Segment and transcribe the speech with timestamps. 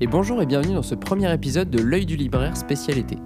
[0.00, 3.16] Et bonjour et bienvenue dans ce premier épisode de L'œil du libraire spécial été.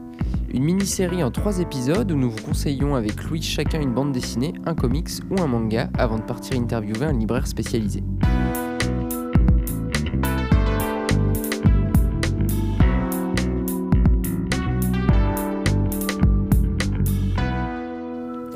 [0.55, 4.55] Une mini-série en trois épisodes où nous vous conseillons avec Louis chacun une bande dessinée,
[4.65, 8.03] un comics ou un manga avant de partir interviewer un libraire spécialisé.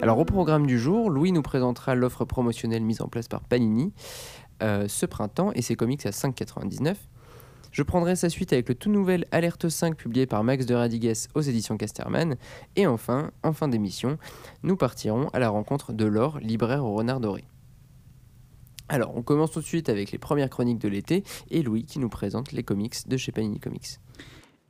[0.00, 3.92] Alors au programme du jour, Louis nous présentera l'offre promotionnelle mise en place par Panini
[4.62, 6.94] euh, ce printemps et ses comics à 5,99.
[7.76, 11.12] Je prendrai sa suite avec le tout nouvel Alerte 5 publié par Max de Radigues
[11.34, 12.36] aux éditions Casterman.
[12.74, 14.16] Et enfin, en fin d'émission,
[14.62, 17.44] nous partirons à la rencontre de Laure, libraire au renard doré.
[18.88, 21.98] Alors, on commence tout de suite avec les premières chroniques de l'été et Louis qui
[21.98, 23.98] nous présente les comics de chez Panini Comics.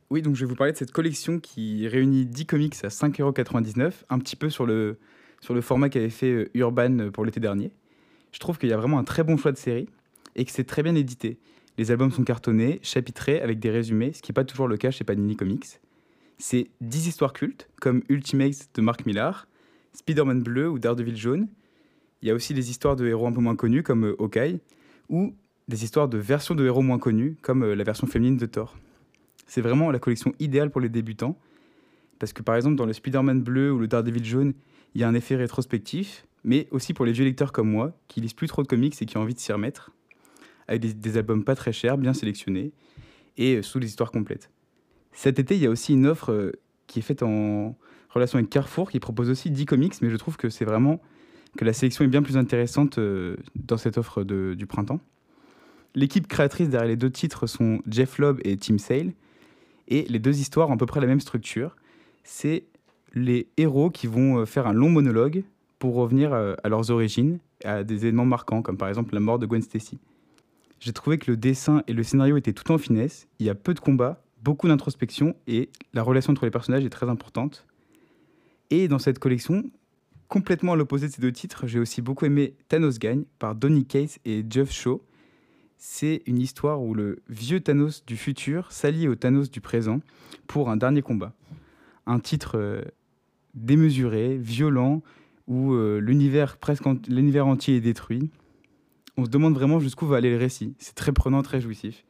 [0.09, 3.93] Oui, donc je vais vous parler de cette collection qui réunit 10 comics à 5,99€,
[4.09, 4.99] un petit peu sur le,
[5.61, 7.71] format qu'avait fait euh, Urban pour l'été dernier.
[8.33, 9.87] Je trouve qu'il y a vraiment un très bon choix de série
[10.35, 11.39] et que c'est très bien édité.
[11.77, 14.89] Les albums sont cartonnés, chapitrés, avec des résumés, ce qui n'est pas toujours le cas
[14.89, 15.79] chez Panini Comics.
[16.39, 19.47] C'est 10 histoires cultes, comme Ultimates de Mark Millar,
[19.93, 21.47] Spider-Man bleu ou Daredevil jaune.
[22.21, 24.59] Il y a aussi des histoires de héros un peu moins connus, comme euh, Hawkeye,
[25.09, 25.35] ou
[25.67, 28.75] des histoires de versions de héros moins connus, comme euh, la version féminine de Thor.
[29.45, 31.37] C'est vraiment la collection idéale pour les débutants,
[32.17, 34.53] parce que par exemple dans le Spider-Man bleu ou le Daredevil jaune,
[34.95, 38.19] il y a un effet rétrospectif, mais aussi pour les vieux lecteurs comme moi, qui
[38.19, 39.91] lisent plus trop de comics et qui ont envie de s'y remettre
[40.67, 42.71] avec des, albums pas très chers, bien sélectionnés,
[43.37, 44.51] et euh, sous les histoires complètes.
[45.13, 46.51] Cet été, il y a aussi une offre euh,
[46.87, 47.75] qui est faite en
[48.09, 51.01] relation avec Carrefour, qui propose aussi 10 comics, mais je trouve que c'est vraiment
[51.57, 54.99] que la sélection est bien plus intéressante euh, dans cette offre du printemps.
[55.95, 59.13] L'équipe créatrice derrière les deux titres sont Jeff Lobb et Tim Sale,
[59.87, 61.75] et les deux histoires ont à peu près la même structure.
[62.23, 62.65] C'est
[63.13, 65.43] les héros qui vont faire un long monologue
[65.79, 69.45] pour revenir à leurs origines, à des événements marquants, comme par exemple la mort de
[69.45, 69.97] Gwen Stacy.
[70.79, 73.27] J'ai trouvé que le dessin et le scénario étaient tout en finesse.
[73.39, 76.89] Il y a peu de combats, beaucoup d'introspection et la relation entre les personnages est
[76.89, 77.65] très importante.
[78.69, 79.63] Et dans cette collection,
[80.27, 83.85] complètement à l'opposé de ces deux titres, j'ai aussi beaucoup aimé Thanos Gagne par Donny
[83.85, 85.01] Cates et Jeff Shaw.
[85.77, 90.01] C'est une histoire où le vieux Thanos du futur s'allie au Thanos du présent
[90.47, 91.33] pour un dernier combat.
[92.05, 92.81] Un titre euh,
[93.53, 95.01] démesuré, violent,
[95.47, 96.57] où euh, l'univers
[97.47, 98.29] entier est détruit
[99.17, 100.75] on se demande vraiment jusqu'où va aller le récit.
[100.77, 102.05] C'est très prenant, très jouissif.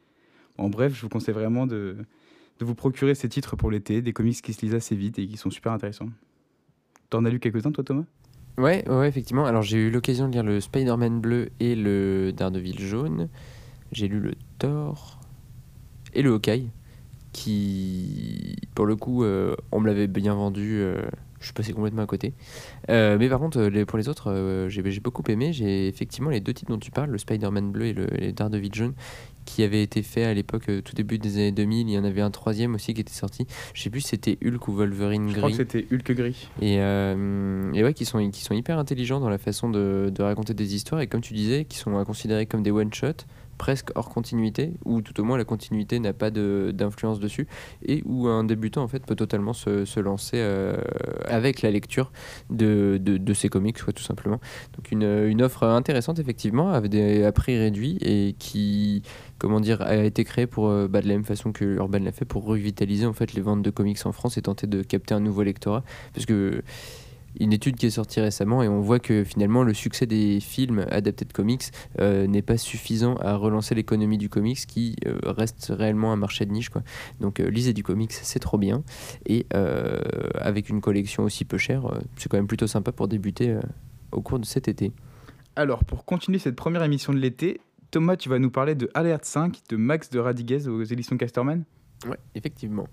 [0.58, 1.98] En bref, je vous conseille vraiment de,
[2.60, 5.38] vous procurer ces titres pour l'été, des comics qui se lisent assez vite et qui
[5.38, 6.10] sont super intéressants.
[7.10, 8.06] T'en as lu quelques-uns, toi, Thomas?
[8.58, 9.46] Ouais, ouais, effectivement.
[9.46, 13.30] Alors, j'ai eu l'occasion de lire le Spider-Man bleu et le Daredevil jaune.
[13.92, 15.22] J'ai lu le Thor
[16.14, 16.72] et le Hawkeye,
[17.32, 20.80] qui, pour le coup, euh, on me l'avait bien vendu.
[20.82, 21.06] Euh,
[21.40, 22.34] je suis passé complètement à côté.
[22.90, 25.54] Euh, mais par contre, les, pour les autres, euh, j'ai beaucoup aimé.
[25.54, 28.74] J'ai effectivement les deux titres dont tu parles, le Spider-Man bleu et le et Daredevil
[28.74, 28.94] jaune,
[29.46, 31.90] qui avaient été faits à l'époque, euh, tout début des années 2000.
[31.90, 33.46] Il y en avait un troisième aussi qui était sorti.
[33.74, 35.34] Je sais plus si c'était Hulk ou Wolverine gris.
[35.34, 36.50] Je crois que c'était Hulk gris.
[36.62, 40.54] Et, et ouais, qui sont, qui sont hyper intelligents dans la façon de, de raconter
[40.54, 43.26] des histoires et comme tu disais, qui sont considérés comme des one-shots
[43.58, 47.48] presque hors continuité, ou tout au moins la continuité n'a pas d'influence dessus,
[47.86, 50.78] et où un débutant en fait peut totalement se, se lancer euh,
[51.26, 52.12] avec la lecture
[52.50, 54.40] de, de, ces comics, soit tout simplement.
[54.76, 59.04] Donc une, une offre intéressante effectivement, avec des à prix réduits et qui
[59.38, 62.12] comment dire a été créée pour euh, bah, de la même façon que Urban l'a
[62.12, 65.14] fait pour revitaliser en fait les ventes de comics en France et tenter de capter
[65.14, 66.64] un nouveau lectorat, parce que
[67.40, 70.86] une étude qui est sortie récemment et on voit que finalement le succès des films
[70.90, 71.64] adaptés de comics
[72.00, 76.46] euh, n'est pas suffisant à relancer l'économie du comics qui euh, reste réellement un marché
[76.46, 76.70] de niche.
[76.70, 76.84] Quoi.
[77.20, 78.84] Donc euh, lisez du comics, c'est trop bien.
[79.26, 79.46] Et
[80.36, 83.58] avec une collection aussi peu chère, c'est quand même plutôt sympa pour débuter
[84.12, 84.92] au cours de cet été.
[85.56, 87.62] Alors pour continuer cette première émission de l'été,
[87.92, 91.64] Thomas, tu vas nous parler de Alert 5 de Max de Radiguez aux éditions Casterman
[92.06, 92.88] Ouais, effectivement.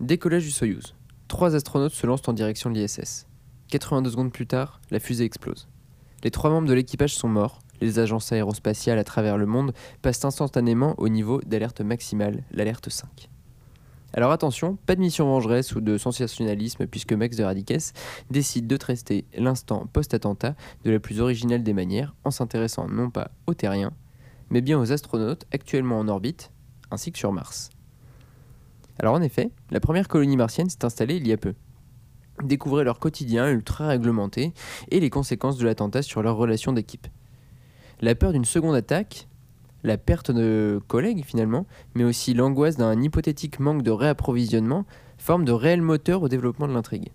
[0.00, 0.94] Décollage du Soyuz.
[1.28, 3.26] Trois astronautes se lancent en direction de l'ISS.
[3.68, 5.68] 82 secondes plus tard, la fusée explose.
[6.22, 7.60] Les trois membres de l'équipage sont morts.
[7.80, 9.72] Les agences aérospatiales à travers le monde
[10.02, 13.28] passent instantanément au niveau d'alerte maximale, l'alerte 5.
[14.14, 17.92] Alors attention, pas de mission vengeresse ou de sensationnalisme puisque Max de Radiques
[18.30, 20.54] décide de traiter l'instant post-attentat
[20.84, 23.92] de la plus originale des manières en s'intéressant non pas aux terriens,
[24.48, 26.50] mais bien aux astronautes actuellement en orbite,
[26.90, 27.68] ainsi que sur Mars.
[28.98, 31.54] Alors en effet, la première colonie martienne s'est installée il y a peu
[32.42, 34.52] découvrir leur quotidien ultra réglementé
[34.90, 37.06] et les conséquences de l'attentat sur leur relation d'équipe.
[38.00, 39.28] La peur d'une seconde attaque,
[39.82, 44.84] la perte de collègues finalement, mais aussi l'angoisse d'un hypothétique manque de réapprovisionnement
[45.18, 47.10] forment de réels moteurs au développement de l'intrigue.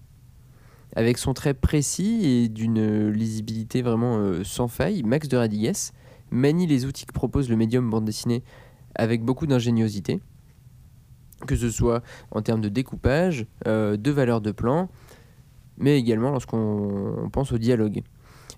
[0.96, 5.92] Avec son trait précis et d'une lisibilité vraiment euh, sans faille, Max de Radigues
[6.32, 8.44] manie les outils que propose le médium bande dessinée
[8.96, 10.20] avec beaucoup d'ingéniosité.
[11.46, 12.02] Que ce soit
[12.32, 14.90] en termes de découpage, de valeur de plan,
[15.78, 18.04] mais également lorsqu'on pense au dialogue.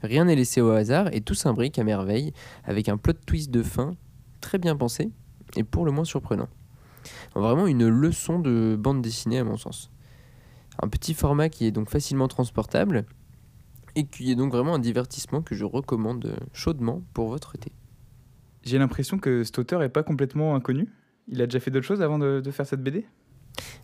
[0.02, 2.34] Rien n'est laissé au hasard et tout s'imbrique à merveille
[2.66, 3.96] avec un plot twist de fin
[4.42, 5.12] très bien pensé
[5.56, 6.50] et pour le moins surprenant.
[7.36, 9.92] Vraiment une leçon de bande dessinée à mon sens.
[10.82, 13.06] Un petit format qui est donc facilement transportable
[13.96, 17.72] et qui est donc vraiment un divertissement que je recommande chaudement pour votre été.
[18.64, 20.90] J'ai l'impression que cet auteur est pas complètement inconnu.
[21.28, 23.06] Il a déjà fait d'autres choses avant de, faire cette BD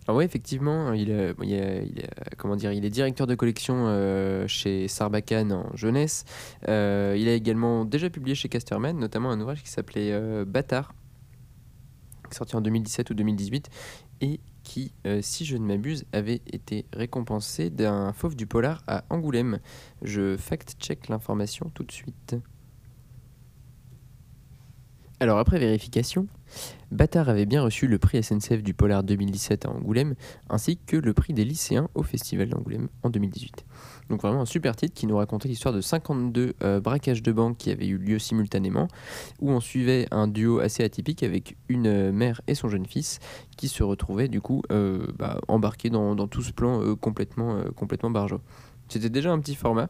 [0.07, 6.25] alors oui, effectivement, il, est directeur de collection euh, chez Sarbacane en jeunesse.
[6.67, 10.95] Euh, il a également déjà publié chez Casterman, notamment un ouvrage qui s'appelait euh, Bâtard,
[12.31, 13.69] sorti en 2017 ou 2018,
[14.21, 19.59] et qui, si je ne m'abuse, avait été récompensé d'un fauve du polar à Angoulême.
[20.01, 22.35] Je fact-check l'information tout de suite.
[25.21, 26.27] Alors après vérification,
[26.91, 30.15] Bâtard avait bien reçu le prix SNCF du Polar 2017 à Angoulême,
[30.49, 33.65] ainsi que le prix des lycéens au Festival d'Angoulême en 2018.
[34.09, 37.57] Donc vraiment un super titre qui nous racontait l'histoire de 52 euh, braquages de banques
[37.57, 38.87] qui avaient eu lieu simultanément,
[39.41, 43.19] où on suivait un duo assez atypique avec une euh, mère et son jeune fils
[43.57, 48.13] qui se retrouvaient du coup euh, bah, embarqués dans, tout ce plan complètement, complètement.
[48.87, 49.89] C'était déjà un petit format,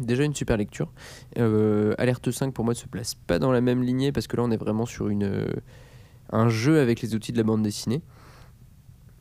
[0.00, 0.92] Déjà une super lecture.
[1.38, 4.36] Euh, Alerte 5 pour moi ne se place pas dans la même lignée parce que
[4.36, 5.46] là on est vraiment sur une, euh,
[6.30, 8.02] un jeu avec les outils de la bande dessinée.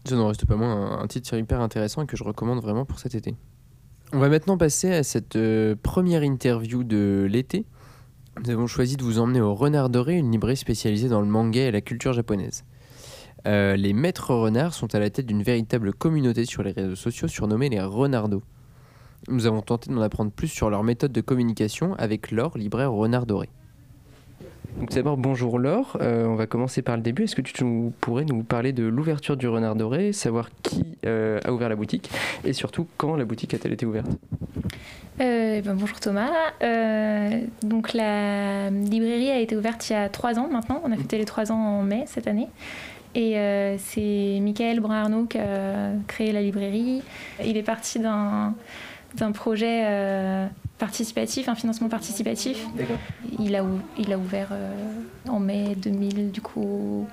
[0.06, 3.00] Ça n'en reste pas moins un, titre hyper intéressant et que je recommande vraiment pour
[3.00, 3.36] cet été.
[4.14, 7.66] On va maintenant passer à cette euh, première interview de l'été.
[8.44, 11.62] Nous avons choisi de vous emmener au Renard Doré, une librairie spécialisée dans le manga
[11.62, 12.66] et la culture japonaise.
[13.46, 17.70] les maîtres renards sont à la tête d'une véritable communauté sur les réseaux sociaux surnommée
[17.70, 18.44] les Renardos.
[19.28, 23.26] Nous avons tenté d'en apprendre plus sur leur méthode de communication avec Laure, libraire Renard
[23.26, 23.50] Doré.
[24.80, 27.24] Donc d'abord, bonjour Laure, euh, on va commencer par le début.
[27.24, 27.66] Est-ce que tu
[28.02, 32.12] pourrais nous parler de l'ouverture du Renard Doré, savoir qui euh, a ouvert la boutique
[32.44, 34.08] et surtout quand la boutique a-t-elle été ouverte?
[35.22, 36.30] Euh, ben bonjour Thomas.
[37.64, 40.82] donc la librairie a été ouverte il y a trois ans maintenant.
[40.84, 42.50] On a fêté les trois ans en mai cette année.
[43.16, 43.38] Et
[43.78, 47.02] c'est Michael Brun-Arnaud qui a créé la librairie.
[47.46, 48.54] Il est parti d'un
[49.16, 50.48] d'un projet euh,
[50.78, 52.66] participatif, un financement participatif.
[53.40, 53.64] Il a,
[53.98, 54.74] il a ouvert euh,
[55.30, 57.08] en mai 2000, du coup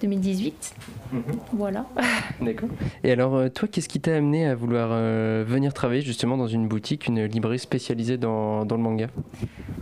[0.00, 0.74] 2018.
[1.12, 1.22] Mhm.
[1.52, 1.86] Voilà.
[2.40, 2.68] D'accord.
[3.02, 4.90] Et alors, euh, toi, qu'est-ce qui t'a amené à vouloir
[5.44, 9.08] venir travailler justement dans une boutique, une librairie spécialisée dans, dans le manga?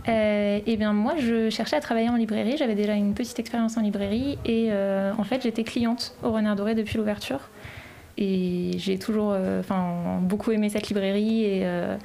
[0.09, 2.55] Eh bien, moi, je cherchais à travailler en librairie.
[2.57, 6.75] J'avais déjà une petite expérience en librairie et en fait, j'étais cliente au Renard Doré
[6.75, 7.49] depuis l'ouverture.
[8.17, 11.95] Et j'ai toujours euh, enfin, beaucoup aimé cette librairie et, euh,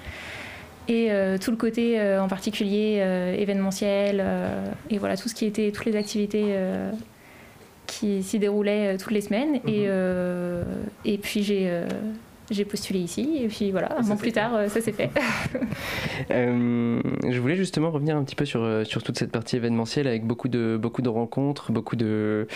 [0.88, 3.02] et euh, tout le côté en particulier
[3.38, 4.24] événementiel
[4.90, 6.56] et voilà tout ce qui était toutes les activités
[7.86, 9.60] qui s'y déroulaient toutes les semaines.
[9.66, 10.64] Et, mhm.
[11.04, 11.70] et puis j'ai
[12.52, 15.10] j'ai postulé ici et puis voilà, un an plus tard, euh, ça s'est fait.
[16.30, 20.06] Euh, je voulais justement revenir un petit peu sur, euh, sur toute cette partie événementielle
[20.06, 22.46] avec beaucoup de, beaucoup de rencontres, beaucoup de.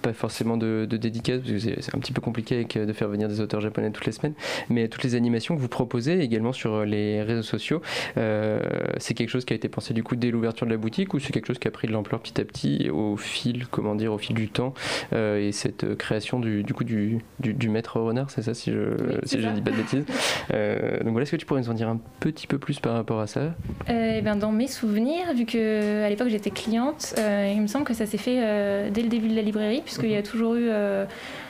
[0.00, 3.28] pas forcément de, dédicaces, parce que c'est un petit peu compliqué avec, de faire venir
[3.28, 4.34] des auteurs japonais toutes les semaines,
[4.68, 7.82] mais toutes les animations que vous proposez également sur les réseaux sociaux,
[8.16, 11.18] c'est quelque chose qui a été pensé du coup dès l'ouverture de la boutique ou
[11.18, 14.12] c'est quelque chose qui a pris de l'ampleur petit à petit au fil, comment dire,
[14.12, 14.72] au fil du temps
[15.12, 18.90] et cette création du, du coup du, du, maître renard, c'est ça si je
[19.30, 20.04] si je dis pas de bêtises.
[20.52, 22.94] Euh, donc voilà, est-ce que tu pourrais nous en dire un petit peu plus par
[22.94, 23.40] rapport à ça?
[23.88, 27.84] Euh, eh ben, Dans mes souvenirs, vu qu'à l'époque j'étais cliente, euh, il me semble
[27.84, 30.24] que ça s'est fait dès le début de la librairie, puisqu'il y a mhm.
[30.24, 30.68] toujours eu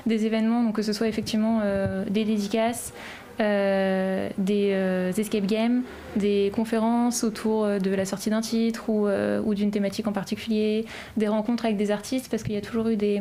[0.06, 1.62] des événements, donc que ce soit effectivement
[2.08, 2.92] des dédicaces,
[3.38, 5.82] des escape games,
[6.16, 10.84] des conférences autour de la sortie d'un titre ou, ou d'une thématique en particulier,
[11.16, 13.20] des rencontres avec des artistes, parce qu'il y a toujours eu des,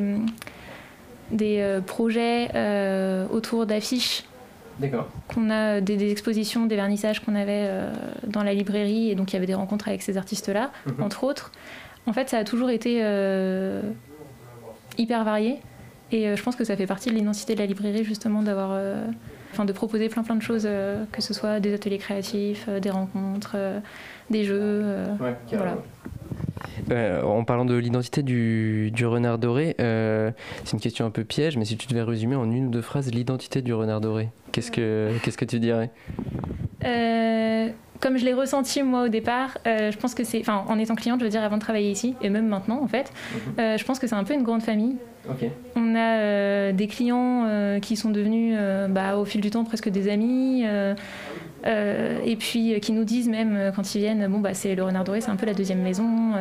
[1.32, 2.50] des projets
[3.32, 4.24] autour d'affiches
[5.28, 7.92] qu'on a euh, des, expositions, des vernissages qu'on avait euh,
[8.28, 11.04] dans la librairie, et donc il y avait des rencontres avec ces artistes-là, mhm.
[11.04, 11.52] entre autres.
[12.06, 13.82] En fait, ça a toujours été euh,
[14.98, 15.58] hyper varié,
[16.12, 18.80] et je pense que ça fait partie de l'identité de la librairie, justement, d'avoir.
[19.52, 20.68] Enfin, de proposer plein plein de choses,
[21.12, 23.58] que ce soit des ateliers créatifs, des rencontres,
[24.30, 24.84] des jeux.
[25.52, 25.78] voilà.
[26.92, 30.32] Euh, en parlant de l'identité du, renard doré, euh,
[30.64, 32.82] c'est une question un peu piège, mais si tu devais résumer en une ou deux
[32.82, 35.90] phrases l'identité du renard doré, qu'est-ce que, qu'est-ce que tu dirais?
[36.86, 37.70] Euh,
[38.00, 41.20] Comme je l'ai ressenti moi au départ, je pense que c'est, enfin en étant cliente,
[41.20, 43.12] je veux dire avant de travailler ici, et même maintenant en fait,
[43.58, 43.78] mhm.
[43.78, 44.96] je pense que c'est un peu une grande famille.
[45.76, 48.58] On a des clients qui sont devenus
[48.90, 50.66] bah, au fil du temps presque des amis.
[51.66, 54.76] Euh, et puis euh, qui nous disent même euh, quand ils viennent, bon bah c'est
[54.76, 56.34] le Renard Doré, c'est un peu la deuxième maison.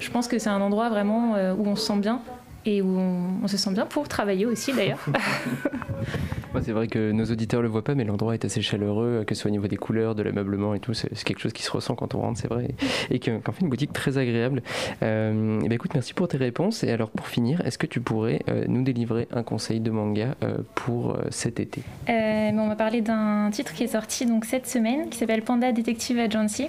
[0.00, 2.20] je pense que c'est un endroit vraiment où on se sent bien
[2.64, 2.96] et où
[3.42, 5.04] on, se sent bien pour travailler aussi d'ailleurs.
[6.60, 9.42] c'est vrai que nos auditeurs le voient pas, mais l'endroit est assez chaleureux, que ce
[9.42, 10.94] soit au niveau des couleurs, de l'ameublement et tout.
[10.94, 12.68] C'est quelque chose qui se ressent quand on rentre, c'est vrai,
[13.10, 14.62] et qu'en fait une boutique très agréable.
[15.02, 16.84] Euh, ben écoute, merci pour tes réponses.
[16.84, 20.34] Et alors pour finir, est-ce que tu pourrais euh, nous délivrer un conseil de manga
[20.42, 21.82] euh, pour cet été?
[22.08, 26.18] On va parler d'un titre qui est sorti donc cette semaine, qui s'appelle Panda Detective
[26.18, 26.68] Agency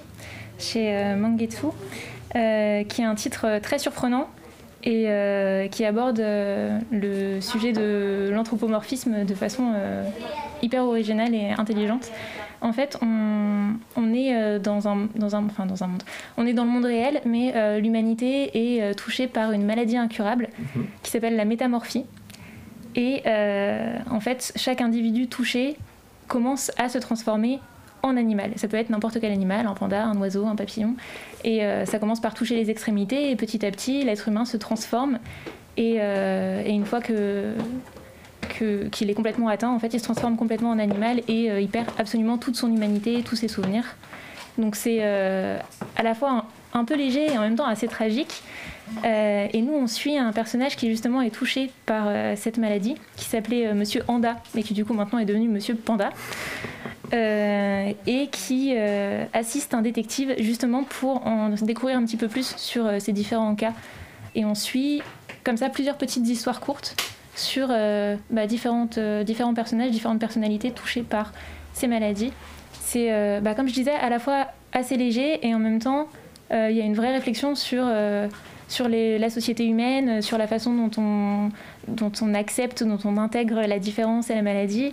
[0.58, 1.66] chez Mangetsu,
[2.32, 4.28] qui est un titre très surprenant
[4.84, 10.04] et euh, qui aborde euh, le sujet de l'anthropomorphisme de façon euh,
[10.62, 12.12] hyper originale et intelligente.
[12.60, 16.02] En fait, on, est dans un, dans, un, enfin, dans un monde.
[16.38, 20.86] On est dans le monde réel, mais l'humanité est touchée par une maladie incurable mhm.
[21.02, 22.06] qui s'appelle la métamorphie.
[22.96, 23.22] Et
[24.10, 25.76] en fait, chaque individu touché
[26.26, 27.60] commence à se transformer
[28.04, 28.52] en animal.
[28.56, 30.94] Ça peut être n'importe quel animal, un panda, un oiseau, un papillon.
[31.42, 34.56] Et euh, ça commence par toucher les extrémités et petit à petit, l'être humain se
[34.56, 35.18] transforme.
[35.76, 37.16] Et, euh, une fois qu'il
[39.10, 41.88] est complètement atteint, en fait, il se transforme complètement en animal et euh, il perd
[41.98, 43.96] absolument toute son humanité, tous ses souvenirs.
[44.56, 46.44] Donc c'est à la fois
[46.74, 48.40] un, peu léger et en même temps assez tragique.
[49.02, 52.06] et nous, on suit un personnage qui justement est touché par
[52.36, 56.10] cette maladie, qui s'appelait Monsieur Anda, mais qui du coup maintenant est devenu Monsieur Panda.
[57.14, 62.56] Euh, et qui euh, assiste un détective justement pour en découvrir un petit peu plus
[62.56, 63.72] sur euh, ces différents cas.
[64.34, 65.00] Et on suit
[65.44, 66.96] comme ça plusieurs petites histoires courtes
[67.36, 71.32] sur bah, différentes, différents personnages, différentes personnalités touchées par
[71.72, 72.32] ces maladies.
[72.80, 76.08] C'est, bah, comme je disais, à la fois assez léger et en même temps,
[76.52, 77.84] il y a une vraie réflexion sur
[78.68, 81.50] sur la société humaine, sur la façon dont on,
[81.88, 84.92] dont on accepte, dont on intègre la différence et la maladie,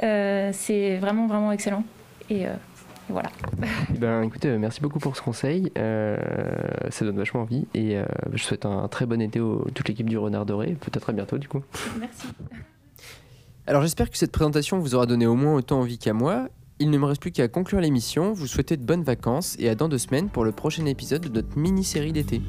[0.00, 1.84] c'est vraiment, vraiment excellent.
[2.28, 2.54] Et euh,
[3.08, 3.30] voilà.
[3.94, 5.70] Eh ben, écoutez, euh, merci beaucoup pour ce conseil.
[5.74, 7.66] ça donne vachement envie.
[7.74, 7.96] Et
[8.32, 10.76] je souhaite un, très bon été à toute l'équipe du Renard Doré.
[10.80, 11.62] Peut-être à bientôt, du coup.
[11.98, 12.28] Merci.
[13.66, 16.48] Alors, j'espère que cette présentation vous aura donné au moins autant envie qu'à moi.
[16.78, 18.32] Il ne me reste plus qu'à conclure l'émission.
[18.32, 21.28] Vous souhaitez de bonnes vacances et à dans deux semaines pour le prochain épisode de
[21.28, 22.40] notre mini-série d'été.